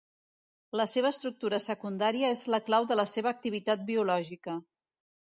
La 0.79 0.85
seva 0.93 1.09
estructura 1.15 1.59
secundària 1.65 2.31
és 2.35 2.41
la 2.53 2.59
clau 2.69 2.87
de 2.91 2.97
la 2.99 3.05
seva 3.11 3.33
activitat 3.35 3.83
biològica. 3.91 4.57